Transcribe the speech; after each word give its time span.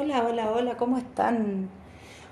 Hola, 0.00 0.24
hola, 0.24 0.52
hola, 0.52 0.76
¿cómo 0.76 0.96
están? 0.96 1.68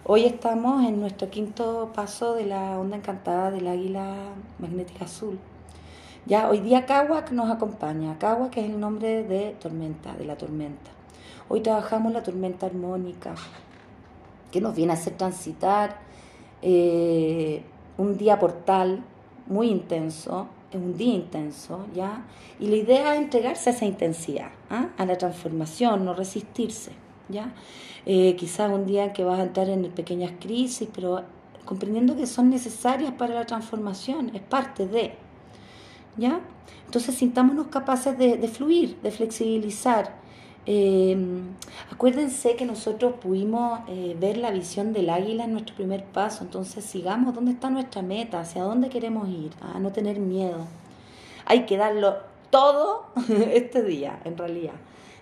Hoy 0.04 0.24
estamos 0.24 0.84
en 0.84 1.00
nuestro 1.00 1.31
quinto 1.31 1.90
paso 1.92 2.35
de 2.35 2.46
la 2.46 2.78
onda 2.78 2.96
encantada 2.96 3.50
del 3.50 3.66
águila 3.66 4.14
magnética 4.61 5.06
azul. 5.06 5.37
Ya, 6.26 6.48
hoy 6.48 6.60
día 6.60 6.87
Kawak 6.87 7.32
nos 7.32 7.50
acompaña. 7.50 8.16
Kawak 8.21 8.56
es 8.58 8.66
el 8.66 8.79
nombre 8.79 9.24
de 9.24 9.56
tormenta, 9.60 10.14
de 10.14 10.26
la 10.26 10.37
tormenta. 10.37 10.92
Hoy 11.48 11.60
trabajamos 11.60 12.12
la 12.12 12.22
tormenta 12.22 12.66
armónica, 12.66 13.34
que 14.53 14.60
nos 14.60 14.76
viene 14.76 14.92
a 14.92 14.94
hacer 14.94 15.17
transitar 15.17 15.96
eh, 16.62 17.64
un 17.98 18.17
día 18.17 18.39
portal 18.39 19.03
muy 19.48 19.71
intenso, 19.71 20.46
es 20.71 20.77
un 20.77 20.96
día 20.96 21.14
intenso, 21.14 21.87
¿ya? 21.93 22.23
Y 22.61 22.69
la 22.69 22.77
idea 22.77 23.14
es 23.14 23.23
entregarse 23.23 23.71
a 23.71 23.73
esa 23.73 23.87
intensidad, 23.87 24.51
¿ah? 24.71 24.91
a 24.96 25.05
la 25.05 25.19
transformación, 25.19 26.05
no 26.05 26.14
resistirse, 26.14 26.93
¿ya? 27.29 27.53
Eh, 28.05 28.37
quizás 28.37 28.71
un 28.71 28.87
día 28.87 29.13
que 29.13 29.25
vas 29.25 29.39
a 29.41 29.43
entrar 29.43 29.69
en 29.69 29.91
pequeñas 29.91 30.33
crisis, 30.41 30.89
pero 30.95 31.23
comprendiendo 31.65 32.17
que 32.17 32.27
son 32.27 32.51
necesarias 32.51 33.12
para 33.12 33.34
la 33.34 33.45
transformación, 33.45 34.30
es 34.34 34.43
parte 34.43 34.87
de, 34.87 35.15
¿ya? 36.17 36.41
Entonces 36.84 37.17
sintámonos 37.17 37.67
capaces 37.67 38.17
de, 38.17 38.48
fluir, 38.48 38.97
de 39.03 39.11
flexibilizar, 39.11 40.15
eh, 40.69 41.17
acuérdense 41.93 42.57
que 42.57 42.65
nosotros 42.65 43.15
pudimos 43.20 43.81
eh, 43.89 44.17
ver 44.19 44.37
la 44.37 44.51
visión 44.51 44.93
del 44.93 45.11
águila 45.11 45.45
en 45.45 45.53
nuestro 45.53 45.77
primer 45.77 46.05
paso, 46.05 46.45
entonces 46.45 46.84
sigamos 46.84 47.34
dónde 47.34 47.53
está 47.53 47.70
nuestra 47.70 48.03
meta, 48.03 48.41
hacia 48.41 48.62
dónde 48.62 48.89
queremos 48.89 49.29
ir, 49.29 49.51
a 49.61 49.79
no 49.79 49.93
tener 49.93 50.19
miedo. 50.19 50.67
Hay 51.45 51.67
que 51.67 51.77
darlo 51.77 52.17
todo 52.51 53.06
este 53.53 53.83
día, 53.83 54.20
en 54.25 54.37
realidad. 54.37 54.75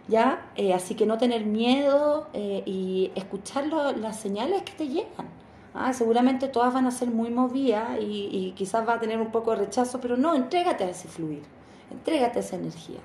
¿Ya? 0.09 0.51
Eh, 0.57 0.75
así 0.75 0.95
que 0.95 1.07
no 1.07 1.19
tener 1.19 1.45
miedo 1.45 2.29
eh, 2.33 2.63
y 2.67 3.13
escuchar 3.15 3.67
las 3.67 4.19
señales 4.19 4.63
que 4.63 4.73
te 4.73 4.89
llegan. 4.89 5.29
Ah, 5.75 5.93
seguramente 5.93 6.49
todas 6.49 6.73
van 6.73 6.87
a 6.87 6.91
ser 6.93 7.11
muy 7.11 7.31
movidas 7.31 7.99
y, 8.01 8.29
y, 8.31 8.53
quizás 8.57 8.87
va 8.89 8.95
a 8.95 9.01
tener 9.01 9.21
un 9.21 9.33
poco 9.33 9.51
de 9.51 9.57
rechazo, 9.57 10.01
pero 10.01 10.17
no, 10.17 10.35
entrégate 10.35 10.85
a 10.85 10.91
ese 10.91 11.09
fluir, 11.09 11.43
entrégate 11.91 12.39
a 12.39 12.43
esa 12.43 12.55
energía, 12.55 13.01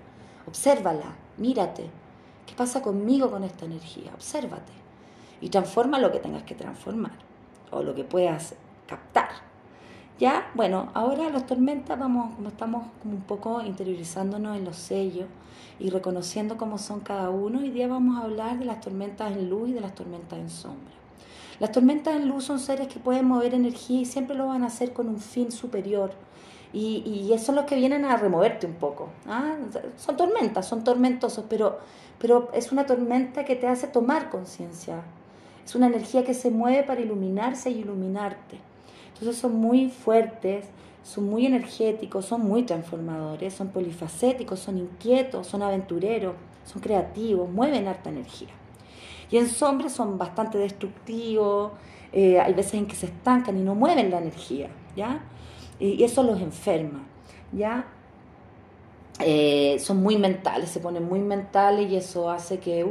obsérvala, 0.46 1.16
mírate, 1.38 1.90
¿Qué 2.50 2.56
pasa 2.56 2.82
conmigo 2.82 3.30
con 3.30 3.44
esta 3.44 3.66
energía? 3.66 4.12
Obsérvate 4.16 4.74
y 5.40 5.50
transforma 5.50 6.00
lo 6.00 6.12
que 6.12 6.18
tengas 6.18 6.42
que 6.42 6.56
transformar 6.56 7.12
o 7.70 7.84
lo 7.84 7.94
que 7.94 8.04
puedas 8.04 8.56
captar. 8.88 9.30
Ya, 10.20 10.52
bueno, 10.54 10.90
ahora 10.96 11.30
las 11.30 11.46
tormentas 11.46 11.98
vamos, 11.98 12.36
como 12.36 12.50
estamos 12.50 12.84
como 13.02 13.16
un 13.16 13.22
poco 13.22 13.62
interiorizándonos 13.62 14.58
en 14.58 14.66
los 14.66 14.76
sellos 14.76 15.28
y 15.80 15.90
reconociendo 15.90 16.58
cómo 16.58 16.78
son 16.78 17.00
cada 17.00 17.30
uno, 17.30 17.60
hoy 17.60 17.70
día 17.70 17.88
vamos 17.88 18.18
a 18.20 18.26
hablar 18.26 18.60
de 18.60 18.66
las 18.66 18.82
tormentas 18.82 19.32
en 19.32 19.50
luz 19.50 19.70
y 19.70 19.74
de 19.74 19.80
las 19.80 19.96
tormentas 19.96 20.38
en 20.38 20.50
sombra. 20.50 20.94
Las 21.62 21.72
tormentas 21.72 22.18
en 22.18 22.28
luz 22.28 22.44
son 22.44 22.60
seres 22.60 22.90
que 22.90 23.00
pueden 23.00 23.26
mover 23.28 23.54
energía 23.54 24.02
y 24.02 24.06
siempre 24.06 24.36
lo 24.36 24.48
van 24.48 24.64
a 24.64 24.68
hacer 24.68 24.92
con 24.92 25.08
un 25.08 25.20
fin 25.20 25.54
superior. 25.54 26.12
Y, 26.74 27.02
y 27.32 27.40
son 27.40 27.56
los 27.56 27.66
que 27.66 27.76
vienen 27.76 28.04
a 28.06 28.18
removerte 28.18 28.68
un 28.68 28.76
poco. 28.76 29.10
¿ah? 29.26 29.56
Son 29.98 30.18
tormentas, 30.18 30.68
son 30.68 30.84
tormentosos, 30.84 31.46
pero 31.50 31.80
pero 32.20 32.50
es 32.54 32.72
una 32.72 32.86
tormenta 32.86 33.46
que 33.46 33.56
te 33.56 33.68
hace 33.68 33.88
tomar 33.88 34.30
conciencia. 34.30 35.02
Es 35.66 35.76
una 35.76 35.88
energía 35.88 36.26
que 36.26 36.34
se 36.34 36.52
mueve 36.52 36.84
para 36.84 37.00
iluminarse 37.00 37.72
y 37.72 37.80
iluminarte. 37.80 38.60
Entonces 39.20 39.42
son 39.42 39.56
muy 39.56 39.90
fuertes, 39.90 40.66
son 41.04 41.30
muy 41.30 41.46
energéticos, 41.46 42.26
son 42.26 42.48
muy 42.48 42.64
transformadores, 42.64 43.54
son 43.54 43.68
polifacéticos, 43.68 44.60
son 44.60 44.78
inquietos, 44.78 45.46
son 45.46 45.62
aventureros, 45.62 46.36
son 46.64 46.82
creativos, 46.82 47.50
mueven 47.50 47.90
harta 47.90 48.10
energía. 48.10 48.48
Y 49.30 49.38
en 49.38 49.50
sombra 49.50 49.90
son 49.90 50.18
bastante 50.18 50.58
destructivos, 50.58 51.74
eh, 52.14 52.40
hay 52.40 52.54
veces 52.54 52.76
en 52.76 52.88
que 52.88 52.96
se 52.96 53.08
estancan 53.08 53.58
y 53.58 53.62
no 53.62 53.76
mueven 53.76 54.10
la 54.10 54.20
energía, 54.20 54.70
¿ya? 54.96 55.22
Y 55.82 56.02
eso 56.04 56.24
los 56.24 56.42
enferma, 56.42 57.04
¿ya? 57.52 57.88
Eh, 59.20 59.78
son 59.80 60.02
muy 60.02 60.18
mentales, 60.18 60.70
se 60.70 60.80
ponen 60.80 61.04
muy 61.04 61.20
mentales 61.20 61.92
y 61.92 61.98
eso 61.98 62.30
hace 62.30 62.60
que 62.60 62.86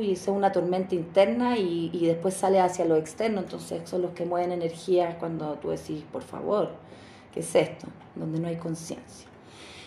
uy, 0.00 0.16
sea 0.16 0.32
una 0.32 0.50
tormenta 0.50 0.94
interna 0.94 1.58
y, 1.58 1.90
y, 1.92 2.06
después 2.06 2.34
sale 2.34 2.60
hacia 2.60 2.84
lo 2.84 2.96
externo. 2.96 3.40
Entonces 3.40 3.88
son 3.88 4.02
los 4.02 4.12
que 4.12 4.24
mueven 4.24 4.52
energía 4.52 5.18
cuando 5.18 5.54
tú 5.54 5.70
decís, 5.70 6.02
por 6.10 6.22
favor, 6.22 6.70
¿qué 7.32 7.40
es 7.40 7.54
esto? 7.54 7.86
Donde 8.14 8.40
no 8.40 8.48
hay 8.48 8.56
conciencia. 8.56 9.28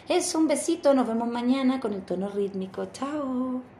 Es 0.07 0.35
un 0.35 0.47
besito, 0.47 0.93
nos 0.93 1.07
vemos 1.07 1.27
mañana 1.27 1.79
con 1.79 1.93
el 1.93 2.01
tono 2.03 2.29
rítmico. 2.29 2.85
Chao. 2.91 3.73